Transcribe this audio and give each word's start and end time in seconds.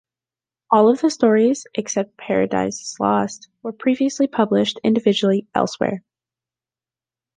All 0.71 0.89
of 0.89 0.99
the 1.01 1.11
stories, 1.11 1.67
except 1.75 2.17
"Paradises 2.17 2.97
Lost", 2.99 3.49
were 3.61 3.71
previously 3.71 4.25
published 4.25 4.79
individually 4.83 5.47
elsewhere. 5.53 6.03